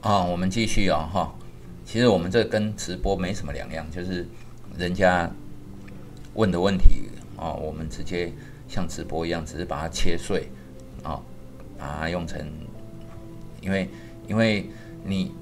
[0.00, 1.34] 啊，我们继续哦，哈。
[1.84, 4.26] 其实我们这跟直播没什么两样，就是
[4.78, 5.30] 人家
[6.34, 8.32] 问的问题啊，我们直接
[8.68, 10.48] 像直播一样，只是把它切碎
[11.02, 11.20] 啊，
[11.76, 12.40] 把它用成，
[13.60, 13.88] 因为
[14.28, 14.70] 因为
[15.04, 15.32] 你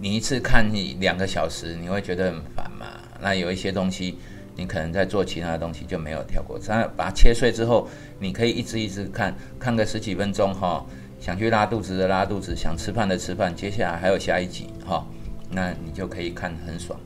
[0.00, 2.86] 你一次看你两个小时，你会觉得很烦嘛。
[3.20, 4.16] 那有一些东西，
[4.56, 6.58] 你可能在做其他的东西就没有跳过。
[6.58, 7.86] 它把它切碎之后，
[8.18, 10.84] 你可以一直一直看，看个十几分钟哈。
[11.22, 13.54] 想去拉肚子的拉肚子，想吃饭的吃饭。
[13.54, 15.06] 接下来还有下一集哈。
[15.48, 16.98] 那你就可以看很爽。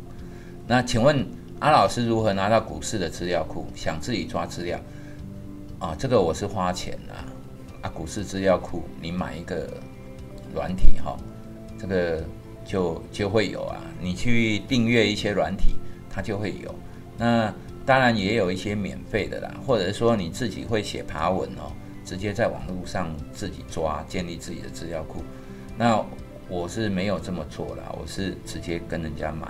[0.67, 1.27] 那请问
[1.61, 3.67] 阿老师如何拿到股市的资料库？
[3.75, 4.81] 想自己抓资料
[5.79, 5.95] 啊？
[5.99, 7.29] 这个我是花钱啊
[7.83, 7.91] 啊！
[7.91, 9.69] 股市资料库，你买一个
[10.55, 11.15] 软体哈，
[11.79, 12.25] 这个
[12.65, 13.77] 就就会有啊。
[14.01, 15.75] 你去订阅一些软体，
[16.09, 16.75] 它就会有。
[17.19, 17.53] 那
[17.85, 21.71] 当然也有一些免费的啦，或者说你自己会写爬文哦，
[22.07, 25.23] 直接在网络上自己抓，建立自己的资料库。
[25.77, 26.03] 那
[26.49, 29.49] 我是没有这么做啦，我是直接跟人家买，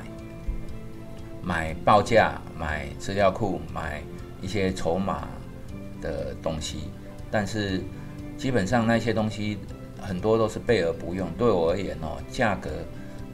[1.42, 4.02] 买报价，买资料库，买
[4.40, 5.28] 一些筹码
[6.00, 6.90] 的东西。
[7.30, 7.82] 但是
[8.38, 9.58] 基本上那些东西
[10.00, 11.28] 很多都是备而不用。
[11.36, 12.70] 对我而言哦，价格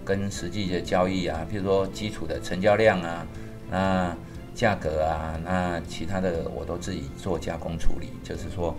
[0.04, 3.26] 跟实际的交易啊，譬如说基础的成交量啊，
[3.70, 4.16] 那
[4.54, 8.08] 价格啊，那其他的我都自己做加工处理。
[8.24, 8.74] 就是说，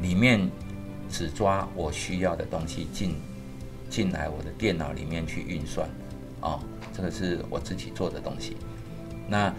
[0.00, 0.50] 里面
[1.10, 3.14] 只抓我需要的东西进。
[3.90, 5.88] 进来我的电脑里面去运算，
[6.42, 6.60] 哦，
[6.92, 8.54] 这个是我自己做的东西。
[9.26, 9.50] 那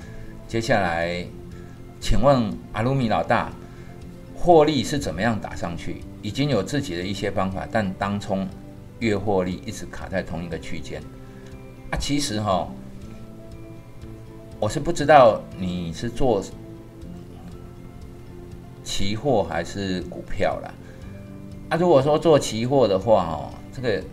[0.48, 1.26] 接下来，
[2.00, 3.52] 请问阿鲁米老大，
[4.36, 6.04] 获利是怎么样打上去？
[6.22, 8.48] 已经有自己的一些方法，但当冲
[9.00, 11.02] 月获利一直卡在同一个区间。
[11.90, 12.68] 啊，其实哈，
[14.60, 16.40] 我是不知道你是做
[19.00, 20.74] 期货还是股票啦。
[21.70, 24.04] 啊，如果说做期货的话，哦，这个。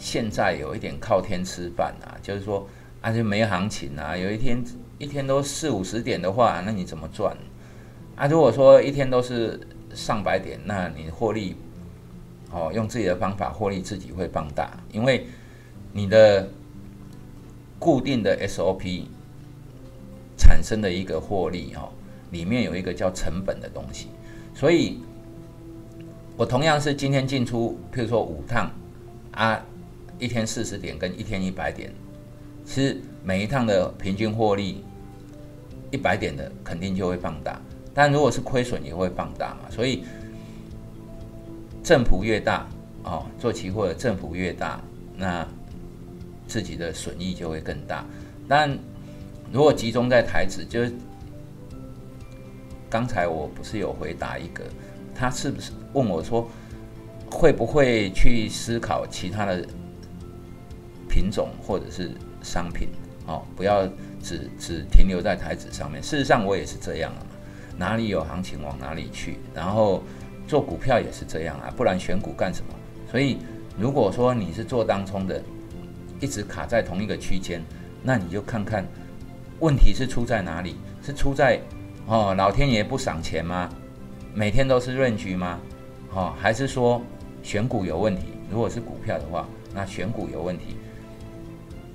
[0.00, 2.64] 现在有一点靠天吃饭啊，就是说
[3.00, 4.62] 啊就没行情啊，有一天
[4.96, 7.36] 一天都四五十点的话，那你怎么赚？
[8.14, 9.58] 啊，如果说一天都是
[9.92, 11.56] 上百点，那你获利
[12.52, 15.26] 哦，用自己的方法获利自己会放大，因为
[15.92, 16.48] 你的
[17.80, 19.06] 固定的 SOP
[20.36, 21.90] 产生的一个获利哦，
[22.30, 24.06] 里面有一个叫成本的东西，
[24.58, 24.98] 所以
[26.36, 28.68] 我同样是今天进出，譬如说五趟
[29.30, 29.64] 啊。
[30.20, 31.94] 一天四十点跟一天一百点，
[32.64, 34.82] 其实每一趟的平均获利
[35.92, 37.60] 一百点的肯定就会放大，
[37.94, 39.70] 但如果是亏损也会放大嘛。
[39.70, 40.02] 所以
[41.84, 42.66] 振幅越大
[43.04, 44.82] 哦，做期货的振幅越大，
[45.16, 45.46] 那
[46.48, 48.04] 自己的损益就会更大。
[48.48, 48.76] 但
[49.52, 50.92] 如果集中在台子，就是
[52.90, 54.64] 刚才我不是有回答一个，
[55.14, 56.48] 他是不是问我说
[57.30, 59.66] 会不会去思考其他的？
[61.10, 62.12] 品种或者是
[62.42, 62.90] 商品，
[63.26, 63.88] 哦，不要
[64.22, 66.00] 只只停留在台子上面。
[66.02, 67.26] 事实上，我也是这样啊，
[67.76, 69.38] 哪里有行情往哪里去。
[69.52, 70.02] 然后
[70.46, 72.74] 做股票也是这样啊，不然选股干什么？
[73.10, 73.38] 所以，
[73.76, 75.42] 如果说你是做当冲的，
[76.20, 77.64] 一直卡在同一个区间，
[78.02, 78.84] 那你就看看
[79.58, 80.76] 问题是出在哪里？
[81.02, 81.58] 是出在
[82.08, 83.68] 哦，老天爷不赏钱吗？
[84.32, 85.60] 每天都是润局吗？
[86.14, 87.02] 哦，还是说
[87.42, 88.28] 选股有问题？
[88.50, 90.78] 如果是股票的话，那选股有问题。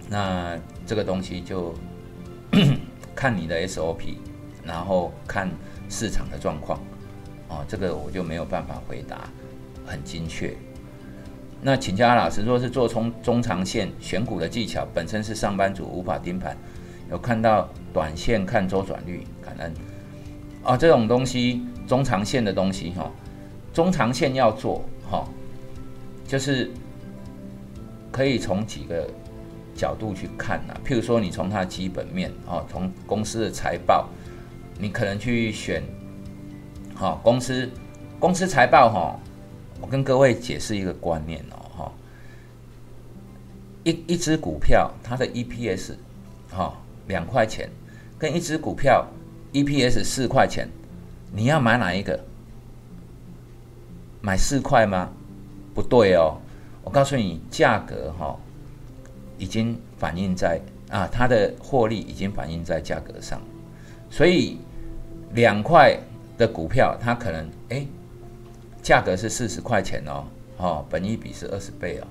[0.07, 1.73] 那这个东西就
[3.15, 4.17] 看你的 SOP，
[4.63, 5.49] 然后看
[5.89, 6.79] 市场的状况，
[7.47, 9.27] 哦，这个我就没有办法回答
[9.83, 10.55] 很精确。
[11.59, 16.55] 那请教阿老师，若是做中中长线选股的技巧，本身是上班族无法盯盘，
[17.09, 19.73] 有看到短线看周转率，感恩
[20.63, 23.11] 啊，这种东西中长线的东西哈，
[23.73, 25.27] 中长线要做哈，
[26.27, 26.71] 就是
[28.11, 29.07] 可以从几个。
[29.75, 34.07] 角度去看呐，譬如说你从它的基本面哦，从公司的财报，
[34.77, 35.81] 你可能去选，
[36.93, 37.67] 好公司
[38.19, 39.19] 公司财报哈，
[39.81, 41.91] 我跟各位解释一个观念哦哈，
[43.83, 45.95] 一一只股票它的 EPS
[46.51, 47.67] 哈两块钱，
[48.19, 49.03] 跟一只股票
[49.53, 50.67] EPS 四块钱，
[51.31, 52.19] 你要买哪一个？
[54.21, 55.09] 买四块吗？
[55.73, 56.37] 不对哦，
[56.83, 58.37] 我告诉你价格哈。
[59.39, 63.41] 已经反映在啊，它的获利已经反映在价格上，
[64.09, 64.59] 所以
[65.33, 65.99] 两块
[66.37, 67.85] 的股票，它可能哎，
[68.81, 70.23] 价格是四十块钱哦，
[70.57, 72.07] 哦，本一比是二十倍哦，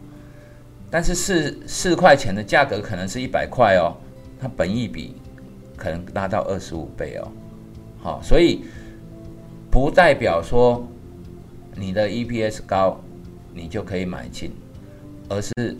[0.90, 3.96] 但是四四块钱的价格可能是一百块哦，
[4.38, 5.14] 它本一比
[5.82, 7.32] 可能拉到二十五倍哦，
[8.00, 8.60] 好，所以
[9.68, 10.86] 不代表说
[11.74, 13.00] 你的 EPS 高，
[13.52, 14.52] 你就可以买进。
[15.28, 15.76] 而是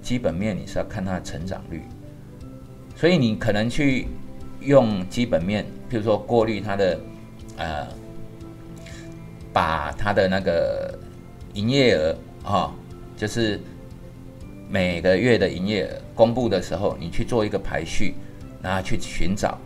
[0.00, 1.82] 基本面你是要看它的成长率。
[2.96, 4.06] 所以你可能去
[4.60, 7.00] 用基本面，譬如说过滤它的
[7.58, 7.88] 呃，
[9.52, 10.96] 把它的那个
[11.52, 12.72] 营业额啊，
[13.16, 13.60] 就是
[14.70, 18.14] 每个月的营业额公布的时候，你去做一个排序，
[18.64, 19.58] 然后去寻找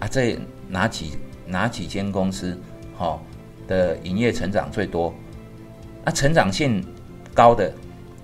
[0.00, 1.12] 啊，这哪几
[1.46, 2.58] 哪几间公司
[2.96, 3.20] 哈
[3.68, 5.14] 的营业成长最多？
[6.04, 6.82] 啊，成长性
[7.34, 7.70] 高的，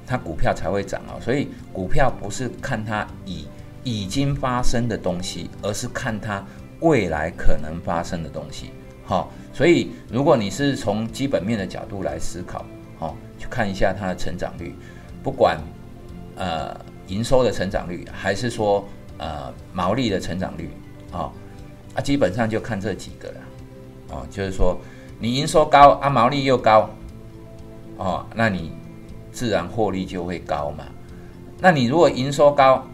[0.06, 1.20] 它股票才会涨哦。
[1.20, 3.46] 所以股票不是看它已
[3.84, 6.42] 已经发生的东西，而是看它
[6.80, 8.70] 未来可能发生的东西。
[9.04, 12.64] 好，所以如果你是从基本面的角度来思考，
[12.98, 14.74] 好，去看一下它的成长率，
[15.22, 15.60] 不管
[16.36, 16.74] 呃
[17.08, 18.88] 营收的成长率，还是说
[19.18, 20.70] 呃毛利的成长率，
[21.12, 21.30] 啊
[21.94, 23.40] 啊，基本上就看这几个了。
[24.10, 24.78] 哦，就是说
[25.18, 26.90] 你营收高啊，毛利又高，
[27.96, 28.72] 哦，那你
[29.30, 30.84] 自然获利就会高嘛。
[31.58, 32.84] 那你如果营收高，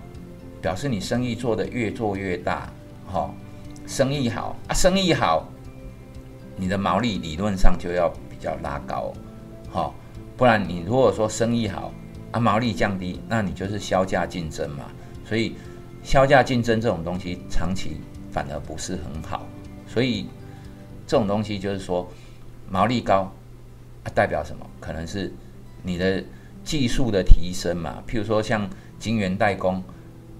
[0.61, 2.71] 表示你生意做得越做越大，
[3.06, 3.31] 哈，
[3.87, 5.49] 生意好啊，生意好，
[6.56, 9.12] 你的毛利理论上就要比较拉高，
[9.73, 9.93] 哈，
[10.37, 11.93] 不然你如果说生意好
[12.32, 14.85] 啊，毛利降低，那你就是销价竞争嘛，
[15.25, 15.56] 所以
[16.03, 18.00] 销价竞争这种东西长期
[18.31, 19.47] 反而不是很好，
[19.87, 20.27] 所以
[21.06, 22.09] 这种东西就是说
[22.71, 23.33] 毛利高
[24.05, 24.67] 啊，代表什么？
[24.81, 25.33] 可能是
[25.83, 26.23] 你的
[26.65, 28.69] 技术的提升嘛，譬如说像
[28.99, 29.83] 晶圆代工。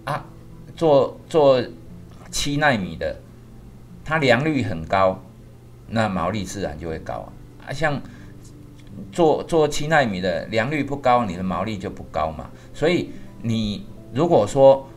[0.05, 0.25] 啊，
[0.75, 1.63] 做做
[2.31, 3.21] 七纳米的，
[4.07, 5.23] 它良率很高，
[5.87, 7.31] 那毛利自然就会高
[7.63, 7.71] 啊。
[7.75, 8.01] 像
[9.13, 12.49] 做做七纳米的良率不高，你的毛利就不高嘛。
[12.73, 13.11] 所以
[13.43, 13.85] 你
[14.15, 14.88] 如果说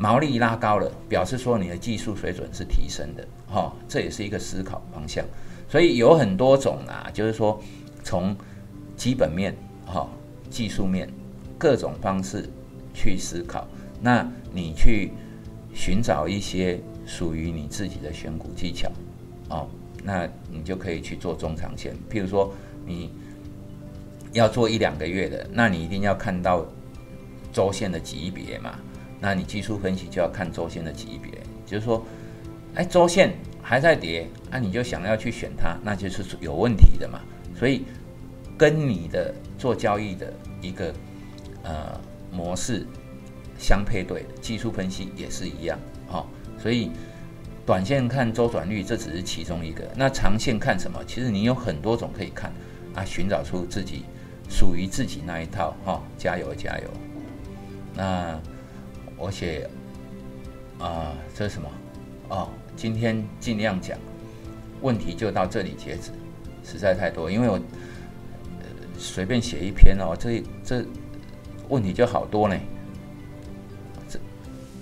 [0.00, 5.24] 毛利拉高了，表示说你的技术水准是提升的，哈，这也是一个思考方向。
[5.68, 7.60] 所以有很多种啊，就是说
[8.04, 8.34] 从
[8.96, 10.08] 基本面、哈
[10.48, 11.10] 技术面
[11.58, 12.48] 各种方式
[12.94, 13.66] 去思考。
[14.00, 15.10] 那你去
[15.74, 18.88] 寻找一些属于你自己的选股技巧，
[19.48, 19.68] 哦，
[20.04, 21.92] 那你就可以去做中长线。
[22.08, 22.54] 譬如说，
[22.86, 23.10] 你
[24.32, 26.64] 要做一两个月的，那你一定要看到
[27.52, 28.78] 周线的级别嘛。
[29.20, 31.32] 那你技术分析就要看周线的级别，
[31.66, 32.04] 就是说，
[32.74, 37.20] 哎，周线还在跌，那你就想要去选它，那就是有问题的嘛。
[37.56, 37.84] 所以，
[38.56, 40.92] 跟你的做交易的一个
[41.62, 42.00] 呃
[42.30, 42.86] 模式。
[43.60, 45.76] 相配对技术分析也是一样，
[46.12, 46.24] 哦，
[46.56, 46.92] 所以
[47.66, 51.02] 短线看周转率这只是其中一个，那长线看什么？
[51.08, 52.52] 其实你有很多种可以看
[52.94, 54.04] 啊，寻找出自己
[54.48, 56.84] 属于自己那一套，哈，加油加油！
[57.96, 58.40] 那
[59.18, 59.68] 我写
[60.78, 61.68] 啊，这是什么？
[62.28, 63.98] 哦，今天尽量讲，
[64.80, 66.12] 问题就到这里截止，
[66.62, 67.58] 实在太多，因为我
[68.96, 70.84] 随便写一篇哦，这这
[71.68, 72.56] 问题就好多呢。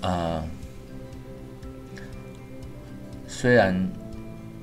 [0.03, 0.43] 呃，
[3.27, 3.89] 虽然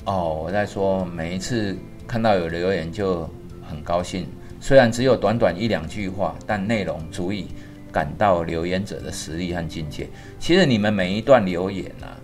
[0.06, 1.76] 哦，我在说每一次
[2.08, 3.30] 看到有留言就
[3.68, 4.28] 很高兴，
[4.62, 7.48] 虽然只有短短一两句话，但内容足以
[7.94, 10.10] 感到留言者的实力和境界。
[10.40, 12.20] 其实你们每一段留言啊，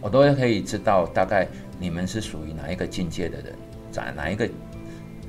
[0.00, 1.48] 我都可以知道大概
[1.80, 3.54] 你们是属于哪一个境界的人，
[3.90, 4.48] 在哪一个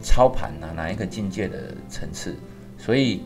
[0.01, 2.35] 操盘啊，哪一个境界的层次。
[2.77, 3.21] 所以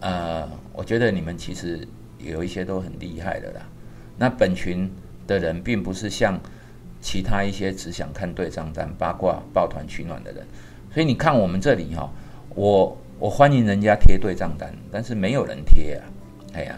[0.00, 1.86] 呃，我觉得你们其实。
[2.24, 3.62] 有一些都很厉害的啦，
[4.16, 4.88] 那本群
[5.26, 6.38] 的人并不是像
[7.00, 10.46] 其他一些只想看对账单、八卦、抱团取暖的人，
[10.94, 12.08] 所以你看我们这里哈，
[12.54, 16.02] 我我欢迎人家贴对账单，但是没有人贴啊，
[16.54, 16.76] 哎呀，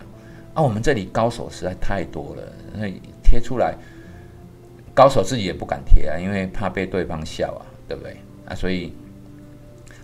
[0.52, 2.42] 啊我们这里高手实在太多了，
[2.76, 3.74] 所以贴出来，
[4.92, 8.14] 高手自己也不敢贴啊，因为怕被对方笑啊，对不对？
[8.44, 8.92] 啊，所以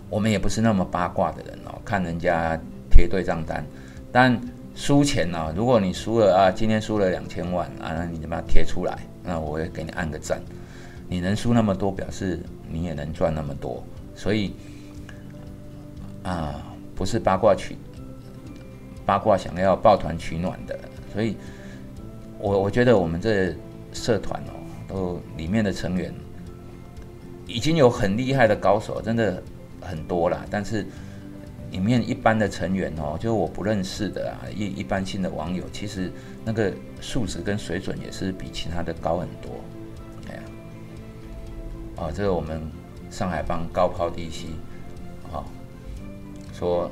[0.09, 2.59] 我们也不是那么八卦的人哦，看人家
[2.91, 3.63] 贴对账单，
[4.11, 4.41] 但。
[4.73, 5.53] 输钱呢？
[5.55, 10.41] 如果你输了啊，今天输了两千万啊，那你就把它贴出来，那我也给你按个赞。
[11.07, 13.85] 你能输那么多，表示你也能赚那么多。
[14.15, 14.55] 所以
[16.23, 16.63] 啊，
[16.95, 17.77] 不是八卦取
[19.05, 20.79] 八卦想要抱团取暖的。
[21.13, 21.37] 所以，
[22.39, 23.55] 我我觉得我们这
[23.93, 24.53] 社团哦，
[24.89, 26.15] 都里面的成员
[27.47, 29.43] 已经有很厉害的高手，真的
[29.81, 30.45] 很多了。
[30.51, 30.87] 但是。
[31.71, 36.11] 里面一般的成员哦，就我不认识的啊，一一般性的网友，其实
[36.45, 39.53] 那个素质跟水准也是比其他的高很多。
[40.29, 40.43] 哎呀，
[41.95, 42.61] 啊，这个我们
[43.09, 44.49] 上海帮高抛低吸，
[46.61, 46.91] 说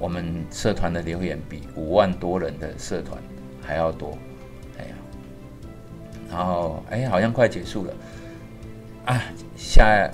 [0.00, 3.22] 我们社团的留言比五万多人的社团
[3.62, 4.18] 还要多。
[4.76, 4.94] 哎呀，
[6.28, 7.94] 然后哎，好像快结束了
[9.04, 9.22] 啊，
[9.56, 10.10] 下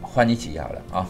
[0.00, 1.06] 换一集好了啊。